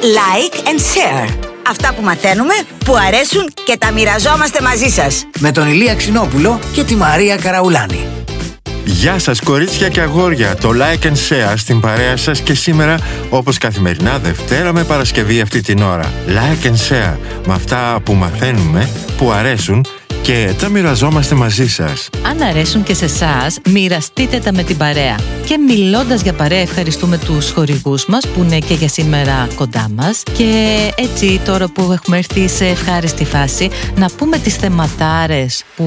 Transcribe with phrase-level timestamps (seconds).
[0.00, 1.48] Like and share.
[1.68, 2.54] Αυτά που μαθαίνουμε,
[2.84, 5.26] που αρέσουν και τα μοιραζόμαστε μαζί σας.
[5.38, 8.06] Με τον Ηλία Ξινόπουλο και τη Μαρία Καραουλάνη.
[8.84, 12.98] Γεια σας κορίτσια και αγόρια, το like and share στην παρέα σας και σήμερα
[13.30, 16.12] όπως καθημερινά Δευτέρα με Παρασκευή αυτή την ώρα.
[16.26, 19.84] Like and share με αυτά που μαθαίνουμε, που αρέσουν
[20.22, 22.08] και τα μοιραζόμαστε μαζί σας.
[22.26, 25.16] Αν αρέσουν και σε εσάς, μοιραστείτε τα με την παρέα.
[25.46, 30.22] Και μιλώντας για παρέα, ευχαριστούμε τους χορηγούς μας που είναι και για σήμερα κοντά μας.
[30.36, 35.84] Και έτσι, τώρα που έχουμε έρθει σε ευχάριστη φάση, να πούμε τις θεματάρες που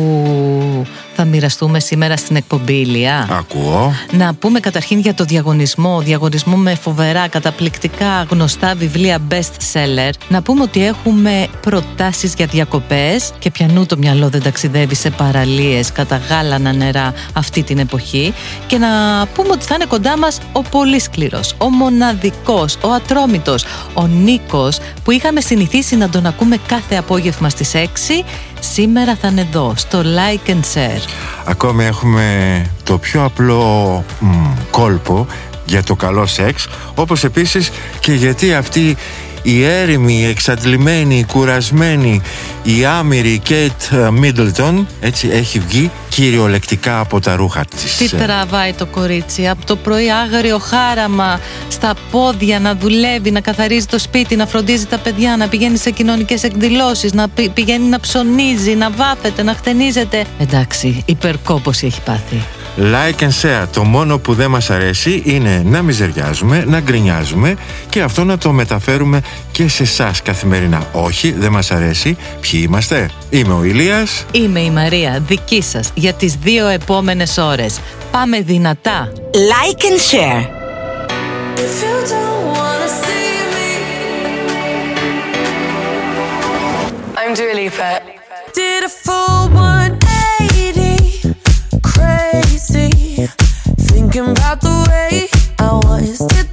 [1.15, 3.27] θα μοιραστούμε σήμερα στην εκπομπή Ηλία.
[3.31, 3.93] Ακούω.
[4.11, 5.99] Να πούμε καταρχήν για το διαγωνισμό.
[5.99, 10.11] Διαγωνισμό με φοβερά, καταπληκτικά γνωστά βιβλία best seller.
[10.27, 15.91] Να πούμε ότι έχουμε προτάσεις για διακοπές και πιανού το μυαλό δεν ταξιδεύει σε παραλίες
[15.91, 18.33] κατά γάλανα νερά αυτή την εποχή.
[18.67, 18.87] Και να
[19.33, 24.77] πούμε ότι θα είναι κοντά μας ο πολύ σκληρός, ο μοναδικός, ο ατρόμητος, ο Νίκος
[25.03, 28.23] που είχαμε συνηθίσει να τον ακούμε κάθε απόγευμα στις 6.
[28.71, 31.01] Σήμερα θα είναι εδώ, στο Like and Share.
[31.45, 34.27] Ακόμη έχουμε το πιο απλό μ,
[34.71, 35.27] κόλπο
[35.65, 38.97] για το καλό σεξ, όπως επίσης και γιατί αυτή
[39.43, 42.21] η έρημη, η εξαντλημένη, η κουρασμένη,
[42.63, 47.97] η άμυρη Κέιτ Μίτλτον έτσι έχει βγει κυριολεκτικά από τα ρούχα της.
[47.97, 53.85] Τι τραβάει το κορίτσι από το πρωί άγριο χάραμα στα πόδια να δουλεύει, να καθαρίζει
[53.85, 57.99] το σπίτι, να φροντίζει τα παιδιά, να πηγαίνει σε κοινωνικές εκδηλώσεις, να πη- πηγαίνει να
[57.99, 60.25] ψωνίζει, να βάφεται, να χτενίζεται.
[60.39, 62.43] Εντάξει, υπερκόπωση έχει πάθει.
[62.77, 63.67] Like and share.
[63.73, 67.55] Το μόνο που δεν μας αρέσει είναι να μιζεριάζουμε, να γκρινιάζουμε
[67.89, 69.21] και αυτό να το μεταφέρουμε
[69.51, 70.87] και σε εσάς καθημερινά.
[70.91, 72.17] Όχι, δεν μας αρέσει.
[72.39, 74.25] Ποιοι είμαστε; Είμαι ο Ηλίας.
[74.31, 77.79] Είμαι η Μαρία, δική σας, για τις δύο επόμενες ώρες.
[78.11, 79.11] Πάμε δυνατά.
[79.33, 80.41] Like and share.
[81.65, 83.69] If you don't wanna see me,
[87.19, 87.89] I'm Dua Lipa.
[88.57, 89.72] Did a full 180,
[94.13, 96.19] thinking about the way I was.
[96.19, 96.52] Did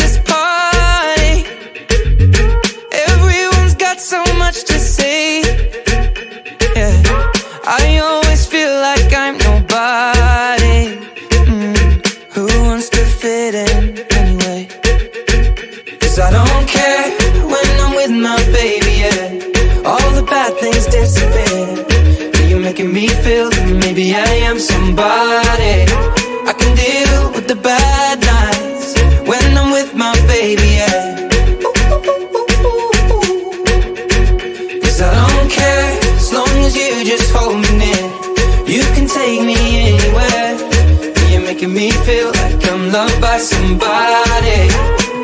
[5.11, 7.03] Yeah.
[7.65, 10.95] I always feel like I'm nobody.
[11.51, 11.75] Mm.
[12.33, 14.69] Who wants to fit in anyway?
[15.99, 17.11] Cause I don't care
[17.53, 19.83] when I'm with my baby, yeah.
[19.89, 22.47] All the bad things disappear.
[22.47, 26.00] You're making me feel that maybe I am somebody.
[42.91, 44.67] Loved by somebody.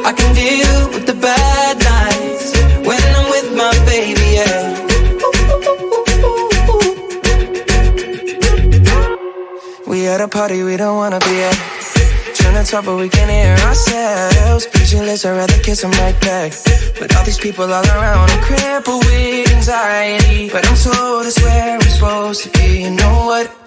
[0.07, 2.55] I can deal with the bad nights
[2.87, 4.63] when I'm with my baby, yeah.
[9.85, 11.57] We at a party we don't wanna be at.
[12.35, 14.63] Trying to talk, but we can't hear ourselves.
[14.63, 16.53] Speechless, I'd rather kiss them right back.
[16.99, 20.49] But all these people all around, I'm crippled with anxiety.
[20.49, 22.83] But I'm told it's where I'm supposed to be.
[22.83, 23.66] You know what?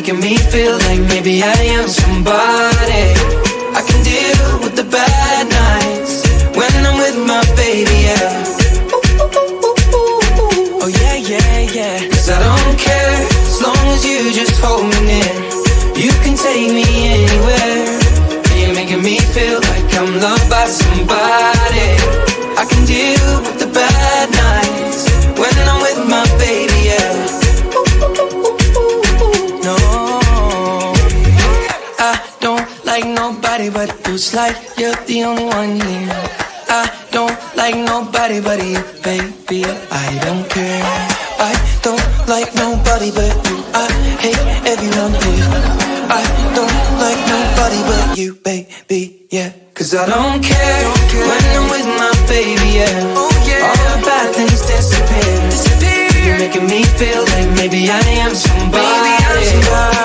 [0.00, 3.04] Making me feel like maybe I am somebody.
[3.76, 6.24] I can deal with the bad nights
[6.56, 8.44] when I'm with my baby, yeah.
[10.80, 12.08] Oh yeah, yeah, yeah.
[12.08, 15.36] Cause I don't care as long as you just hold me near.
[16.02, 17.29] You can take me anywhere.
[33.72, 33.90] But.
[34.06, 36.10] It's like you're the only one here.
[36.68, 39.64] I don't like nobody but you, baby.
[39.90, 40.82] I don't care.
[41.38, 43.58] I don't like nobody but you.
[43.74, 43.86] I
[44.22, 45.46] hate everyone here.
[46.10, 46.22] I
[46.54, 49.26] don't like nobody but you, baby.
[49.30, 49.52] Yeah.
[49.74, 51.26] Cause I don't care don't care.
[51.30, 53.16] when I'm with my baby, yeah.
[53.16, 56.26] All the bad things disappear.
[56.26, 58.84] You're making me feel like maybe I am somebody.
[58.84, 59.99] I can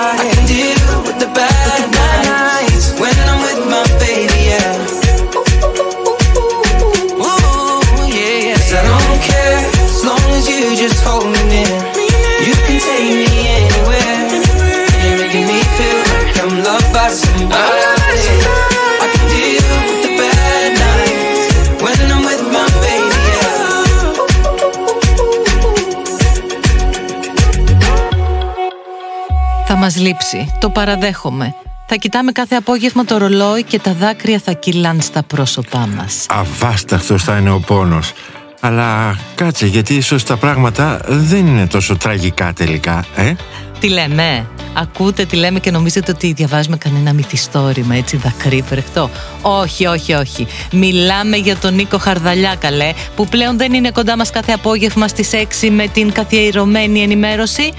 [29.68, 31.54] Θα μας λείψει, το παραδέχομαι.
[31.86, 36.26] Θα κοιτάμε κάθε απόγευμα το ρολόι και τα δάκρυα θα κυλάν στα πρόσωπά μας.
[36.28, 38.12] Αβάσταχτος θα είναι ο πόνος.
[38.60, 43.32] Αλλά κάτσε, γιατί ίσως τα πράγματα δεν είναι τόσο τραγικά τελικά, ε;
[43.80, 49.10] Τι λέμε, ακούτε τι λέμε και νομίζετε ότι διαβάζουμε κανένα μυθιστόρημα έτσι δακρύφρεχτο.
[49.42, 50.46] Όχι, όχι, όχι.
[50.72, 55.30] Μιλάμε για τον Νίκο Χαρδαλιά, καλέ, που πλέον δεν είναι κοντά μας κάθε απόγευμα στις
[55.32, 57.72] 6 με την καθιερωμένη ενημέρωση.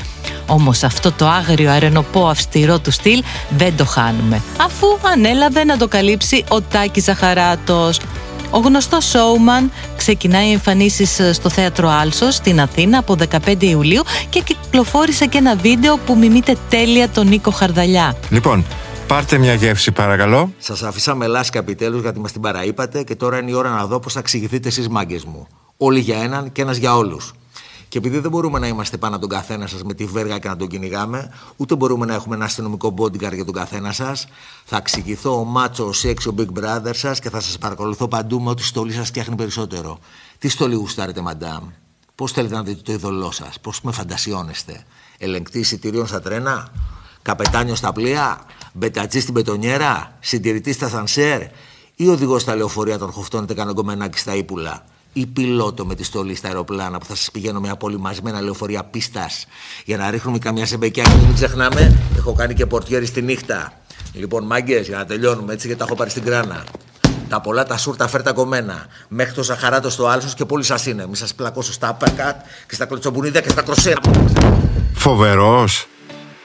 [0.48, 5.88] Όμως αυτό το άγριο αρενοπό αυστηρό του στυλ δεν το χάνουμε, αφού ανέλαβε να το
[5.88, 8.00] καλύψει ο Τάκης Ζαχαράτος.
[8.52, 15.26] Ο γνωστός showman ξεκινάει εμφανίσεις στο θέατρο Άλσος στην Αθήνα από 15 Ιουλίου και κυκλοφόρησε
[15.26, 18.16] και ένα βίντεο που μιμείται τέλεια τον Νίκο Χαρδαλιά.
[18.30, 18.66] Λοιπόν,
[19.08, 20.52] πάρτε μια γεύση παρακαλώ.
[20.60, 23.86] Σας άφησα με λάσκα επιτέλους γιατί μας την παραείπατε και τώρα είναι η ώρα να
[23.86, 25.48] δω πώς θα εξηγηθείτε εσείς μάγκες μου.
[25.78, 27.34] Όλοι για έναν και ένας για όλους.
[27.98, 30.48] Και επειδή δεν μπορούμε να είμαστε πάνω από τον καθένα σας με τη βέργα και
[30.48, 34.28] να τον κυνηγάμε, ούτε μπορούμε να έχουμε ένα αστυνομικό bodyguard για τον καθένα σας,
[34.66, 38.42] θα εξηγηθώ ο μάτσος, ο σεξ, ο big brother σας και θα σας παρακολουθώ παντού
[38.42, 40.00] με ό,τι στολή σας φτιάχνει περισσότερο.
[40.40, 41.64] Τι στολή γουστάρετε, μαντάμ;
[42.16, 44.84] Πώς θέλετε να δείτε το είδωλό σας, πώς με φαντασιώνεστε;
[45.18, 46.68] Ελεγκτή εισιτηρίων στα τρένα,
[47.22, 48.42] καπετάνιο στα πλοία,
[48.74, 51.42] μπετατζή στην πετονιέρα, συντηρητή στα σανσέρ;
[51.96, 54.84] Ή οδηγός στα λεωφορεία των χοφτώνετε κανογκομενάκι στα ύπουλα;
[55.14, 59.46] Ή πιλότο με τη στολή στα αεροπλάνα που θα σας πηγαίνω με απολυμασμένα λεωφορεία πίστας
[59.86, 63.74] για να ρίχνουμε καμιά σεμπεκιά και μην ξεχνάμε, έχω κάνει και πορτιέρι στη νύχτα.
[64.14, 66.64] Λοιπόν, μάγκες, για να τελειώνουμε έτσι γιατί τα έχω πάρει στην κράνα.
[67.30, 68.86] Τα πολλά τα σούρτα φέρτα κομμένα.
[69.08, 71.08] Μέχρι το ζαχαράτο στο άλσος και πολύ σας είναι.
[71.08, 74.00] Μη σας πλακώσω στα απακάτ και στα κλωτσομπουνίδια και στα κροσέρα.
[74.94, 75.88] Φοβερός.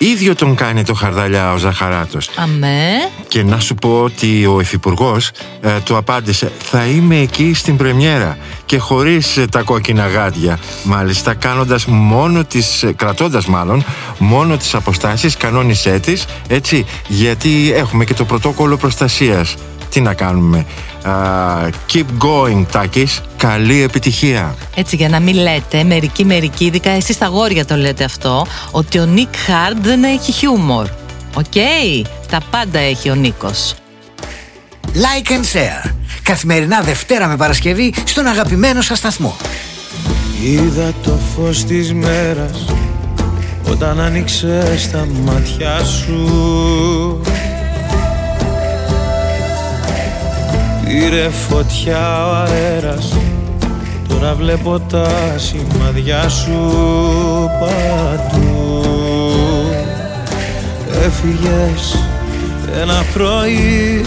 [0.02, 2.30] Ίδιο τον κάνει το χαρδαλιά ο Ζαχαράτος.
[2.36, 2.88] Αμέ.
[3.28, 5.30] Και να σου πω ότι ο Υφυπουργός
[5.60, 11.34] ε, του απάντησε Θα είμαι εκεί στην πρεμιέρα και χωρίς ε, τα κόκκινα γάντια Μάλιστα
[11.34, 13.84] κάνοντας μόνο τις, ε, κρατώντας μάλλον
[14.18, 19.54] μόνο τις αποστάσεις κανόνισέ τις έτσι γιατί έχουμε και το πρωτόκολλο προστασίας
[19.92, 20.66] τι να κάνουμε
[21.02, 21.12] Α,
[21.92, 27.26] Keep going Τάκης Καλή επιτυχία Έτσι για να μην λέτε, μερικοί μερικοί, ειδικά εσείς τα
[27.26, 30.86] γόρια το λέτε αυτό, ότι ο Νίκ Χάρντ δεν έχει χιούμορ.
[31.34, 31.52] Οκ,
[32.30, 33.74] τα πάντα έχει ο Νίκος.
[34.94, 35.90] Like and share.
[36.22, 39.36] Καθημερινά Δευτέρα με Παρασκευή στον αγαπημένο σας σταθμό.
[40.42, 42.64] Είδα το φως της μέρας
[43.70, 47.20] όταν άνοιξε τα μάτια σου
[50.92, 53.16] Πήρε φωτιά ο αέρας
[54.08, 56.70] Τώρα βλέπω τα σημάδια σου
[57.60, 58.84] παντού.
[61.04, 61.98] Έφυγες
[62.80, 64.04] ένα πρωί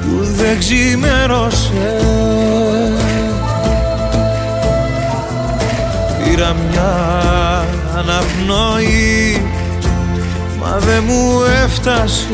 [0.00, 2.00] που δεν ξημέρωσε.
[6.24, 6.94] Πήρα μια
[7.96, 9.42] αναπνοή
[10.60, 12.30] Μα δεν μου έφτασε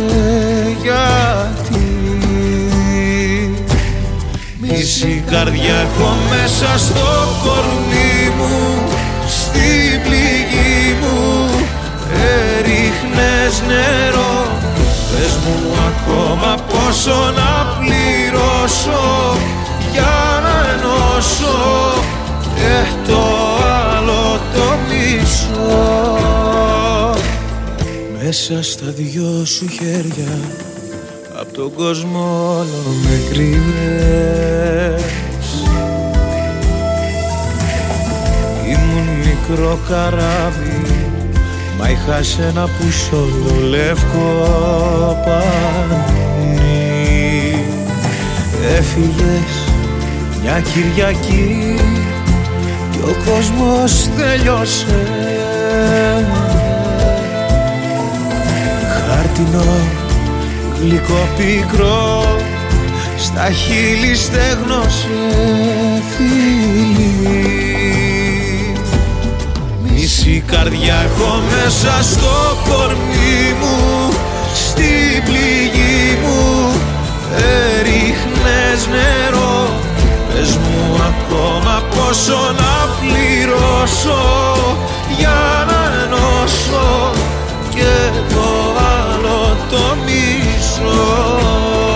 [0.83, 1.94] γιατί
[4.85, 5.75] Μισή καρδιά.
[5.75, 7.11] Έχω μέσα στο
[7.45, 8.89] κορμί μου
[9.29, 11.51] Στην πληγή μου.
[12.37, 14.47] Έριχνες νερό
[15.11, 19.37] Πες μου ακόμα πόσο να πληρώσω
[19.93, 21.59] Για να ενώσω.
[22.55, 23.23] Και το
[23.97, 26.05] άλλο το μισό.
[28.23, 30.64] Μέσα στα δυο σου χέρια Απ'
[31.55, 35.03] τον κόσμο όλο με κρύβες
[38.69, 40.75] Ήμουν μικρό καράβι
[41.79, 44.29] Μα είχα σένα που σ' όλο λευκό
[45.25, 46.55] πανί.
[48.77, 49.69] Έφυγες
[50.43, 51.75] μια Κυριακή
[52.91, 55.07] και ο κόσμος τελειώσε.
[59.09, 60.04] Χάρτινο
[60.85, 62.37] γλυκό πικρό
[63.19, 65.09] στα χείλη στέγνωσε
[66.17, 67.53] φίλη.
[69.83, 74.09] Μισή καρδιά έχω μέσα στο κορμί μου
[74.55, 76.73] Στην πληγή μου.
[77.79, 79.69] Έριχνες νερό
[80.33, 84.23] Πες μου ακόμα πόσο να πληρώσω
[85.19, 87.13] Για να ενώσω
[87.75, 88.43] Και το
[88.79, 91.94] άλλο το μισό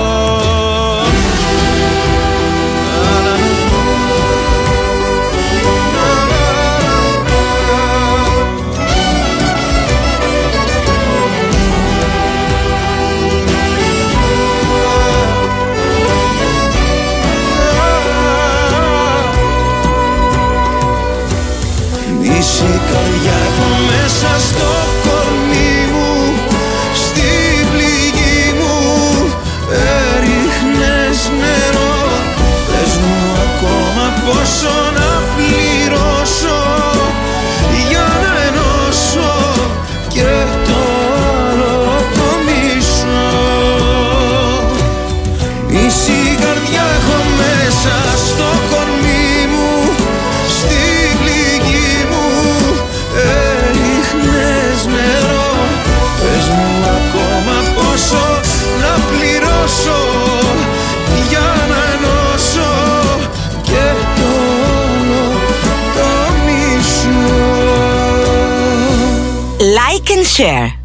[70.24, 70.77] share.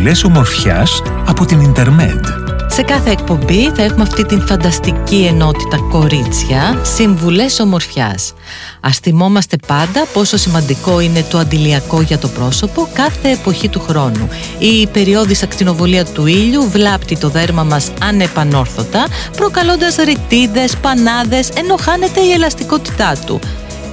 [0.00, 2.26] Συμβουλές ομορφιάς από την Ιντερμέντ.
[2.66, 8.32] Σε κάθε εκπομπή θα έχουμε αυτή την φανταστική ενότητα κορίτσια, συμβουλές ομορφιάς.
[8.80, 14.28] Ας θυμόμαστε πάντα πόσο σημαντικό είναι το αντιλιακό για το πρόσωπο κάθε εποχή του χρόνου.
[14.58, 22.20] Η περιόδης ακτινοβολία του ήλιου βλάπτει το δέρμα μας ανεπανόρθωτα, προκαλώντας ρητίδες, πανάδες, ενώ χάνεται
[22.20, 23.40] η ελαστικότητά του.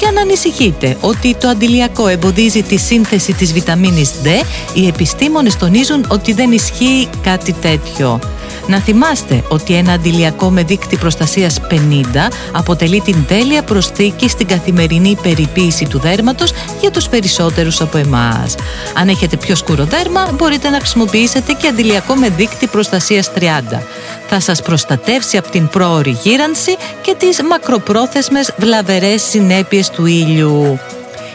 [0.08, 4.28] Και αν ανησυχείτε ότι το αντιλιακό εμποδίζει τη σύνθεση της βιταμίνης D,
[4.74, 8.20] οι επιστήμονες τονίζουν ότι δεν ισχύει κάτι τέτοιο.
[8.68, 11.74] Να θυμάστε ότι ένα αντιλιακό με δείκτη προστασίας 50
[12.52, 16.52] αποτελεί την τέλεια προσθήκη στην καθημερινή περιποίηση του δέρματος
[16.82, 18.56] για τους περισσότερους από εμάς.
[18.94, 23.82] Αν έχετε πιο σκούρο δέρμα, μπορείτε να χρησιμοποιήσετε και αντιλιακό με δείκτη προστασίας 30.
[24.28, 30.80] Θα σας προστατεύσει από την πρόωρη γύρανση και τις μακροπρόθεσμες βλαβερές συνέπειες του ήλιου.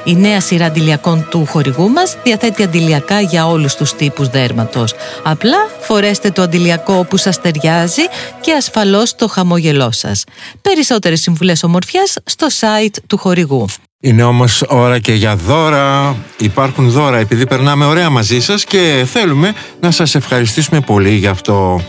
[0.05, 4.95] Η νέα σειρά αντιλιακών του χορηγού μας διαθέτει αντιλιακά για όλους τους τύπους δέρματος.
[5.23, 8.03] Απλά φορέστε το αντιλιακό που σας ταιριάζει
[8.41, 10.25] και ασφαλώς το χαμόγελό σας.
[10.63, 13.67] Περισσότερες συμβουλές ομορφιάς στο site του χορηγού.
[14.01, 16.17] Είναι όμως ώρα και για δώρα.
[16.39, 21.83] Υπάρχουν δώρα επειδή περνάμε ωραία μαζί σας και θέλουμε να σας ευχαριστήσουμε πολύ για αυτό.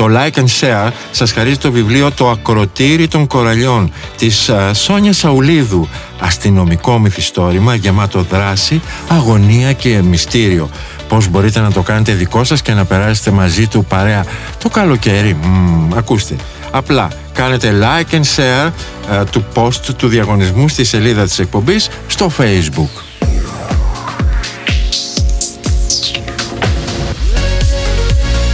[0.00, 5.12] Το like and share σας χαρίζει το βιβλίο «Το ακροτήρι των κοραλιών» της α, Σόνια
[5.12, 5.88] Σαουλίδου.
[6.20, 10.70] Αστυνομικό μυθιστόρημα γεμάτο δράση, αγωνία και μυστήριο.
[11.08, 14.24] Πώς μπορείτε να το κάνετε δικό σας και να περάσετε μαζί του παρέα
[14.62, 16.36] το καλοκαίρι; Μμμ, ακούστε.
[16.70, 18.70] Απλά κάνετε like and share
[19.10, 23.02] ε, του post του διαγωνισμού στη σελίδα της εκπομπής στο facebook.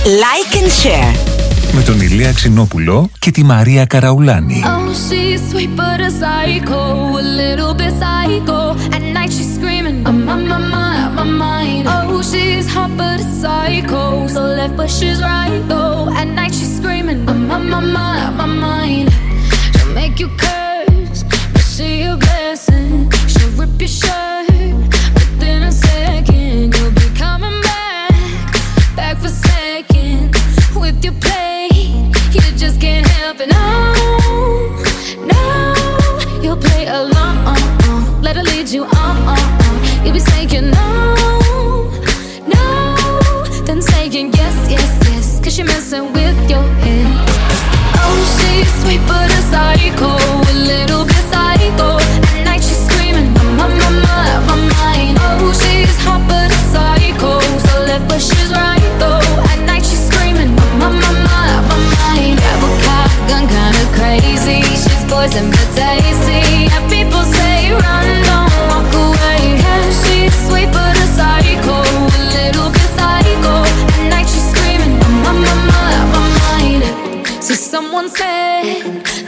[0.06, 1.35] Like and share.
[1.78, 4.62] Με τον Ηλία Ξινόπουλο και τη Μαρία Καραουλάνη.
[4.64, 6.82] Oh, she's sweet but a psycho,
[7.20, 8.60] a little bit psycho.
[8.96, 11.84] At night she's screaming, I'm on my mind, my mind.
[11.94, 14.02] Oh, she's hot but a psycho,
[14.34, 16.02] so left but she's right though.
[16.20, 19.06] At night she's screaming, I'm on my mind, my mind.
[19.74, 21.20] She'll make you curse,
[21.52, 22.90] but she a blessing.
[23.32, 24.35] She'll rip your shirt
[44.16, 45.40] saying yes, yes, yes.
[45.40, 47.08] Cause you're messing with your head.
[48.00, 50.16] Oh, she's sweet but a psycho,
[50.52, 51.98] a little bit psycho.
[52.32, 55.16] At night she's screaming, I'm on my mind, my mind.
[55.20, 59.20] Oh, she's hot but a psycho, so left but she's right though.
[59.52, 62.38] At night she's screaming, I'm on my mind, my mind.
[62.64, 64.60] A cop gun, kinda crazy.
[64.82, 66.72] She's poison but tasty.
[66.74, 69.60] And people say run, don't walk away.
[69.60, 70.95] Yeah, she's sweet but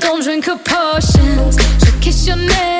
[0.01, 1.59] Don't drink her potions.
[1.83, 2.78] She'll kiss your neck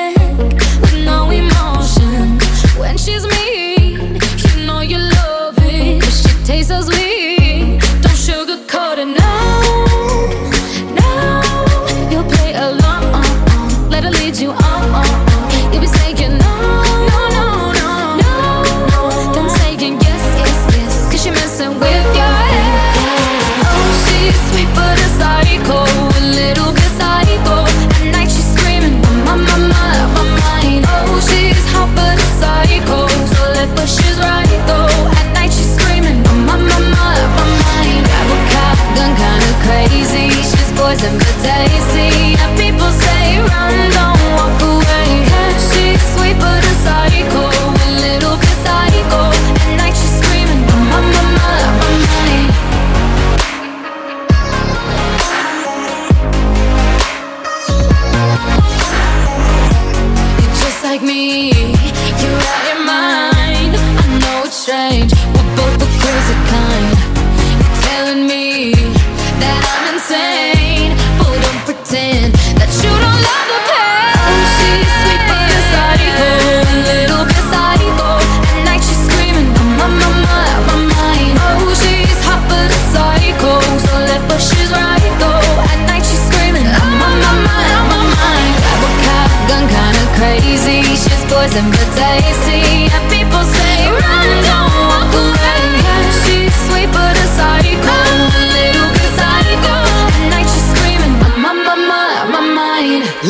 [61.09, 61.48] me.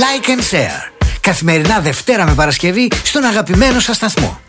[0.04, 0.92] Like and share.
[1.22, 4.40] Καθημερινά Δευτέρα με Παρασκευή στον αγαπημένο σας σταθμό.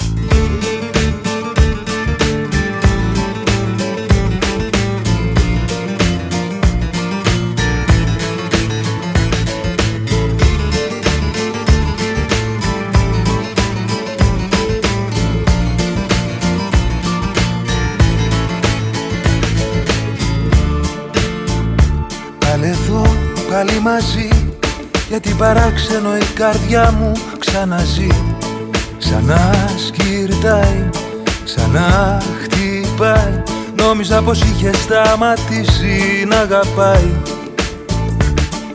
[25.40, 28.10] Παράξενο η καρδιά μου ξαναζεί.
[28.98, 29.54] Ξανά
[29.86, 30.88] σκυρτάει,
[31.44, 33.42] ξανά χτυπάει.
[33.76, 37.10] Νόμιζα πως είχε σταματήσει να αγαπάει.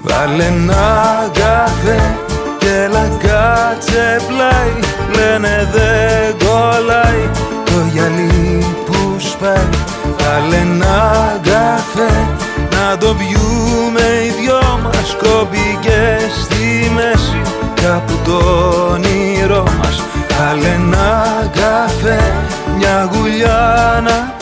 [0.02, 2.16] Βάλε ένα καφέ
[2.58, 4.74] και έλα κάτσε πλάι.
[5.16, 7.30] Λένε δεν κολλάει
[7.66, 9.70] το γυαλί που σπάει.
[10.18, 12.28] Βάλε ένα καφέ
[12.72, 13.75] να το πιούμε
[18.26, 18.38] το
[18.92, 20.04] όνειρό μας.
[20.38, 22.34] Βάλε ένα καφέ,
[22.78, 24.35] μια γουλιά να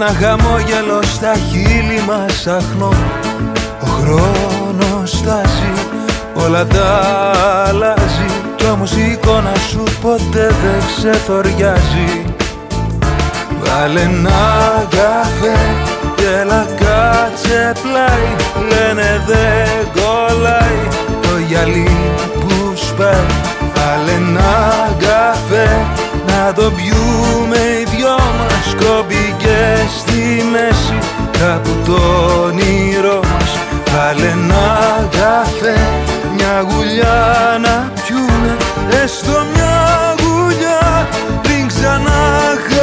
[0.00, 2.92] ένα χαμόγελο στα χείλη μας αχνώ
[3.80, 5.72] Ο χρόνος στάζει
[6.44, 7.00] Όλα τα
[7.66, 8.30] αλλάζει.
[8.56, 12.24] Κι όμως η εικόνα σου ποτέ δεν ξεθοριάζει.
[13.62, 15.58] Βάλε ένα καφέ
[16.16, 18.28] και έλα κάτσε πλάι.
[18.68, 20.80] Λένε δεν κολλάει
[21.22, 21.96] το γυαλί
[22.40, 23.26] που σπάει.
[23.74, 25.86] Βάλε ένα καφέ
[26.26, 28.74] να το πιούμε οι δυο μας.
[28.84, 29.07] Κόμπηκε
[29.98, 30.98] στη μέση
[31.38, 31.98] κάπου το
[32.42, 33.50] όνειρό μας.
[33.92, 35.78] Βάλε ένα καφέ,
[36.34, 38.56] μια γουλιά να πιούμε
[39.02, 41.08] Έστω μια γουλιά
[41.42, 42.77] πριν ξαναχαθούμε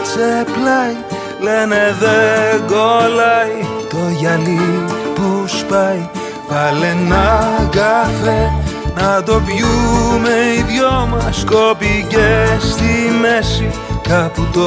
[0.00, 0.96] κάτσε πλάι.
[1.40, 3.56] Λένε δεν κολλάει
[3.88, 4.84] το γυαλί
[5.14, 6.08] που σπάει
[6.48, 8.52] Βάλε ένα καφέ
[8.94, 11.44] να το πιούμε οι δυο μας.
[11.50, 13.70] Κόπηκε στη μέση
[14.08, 14.66] κάπου το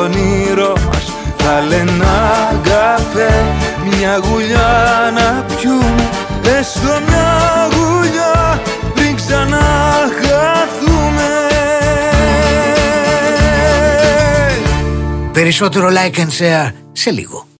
[0.00, 1.12] όνειρό μας.
[1.44, 3.44] Βάλε ένα καφέ,
[3.84, 6.08] μια γουλιά να πιούμε.
[6.58, 8.60] Έστω μια γουλιά
[8.94, 10.21] πριν ξαναχαθούμε
[15.42, 17.46] Περισσότερο like and share σε λίγο.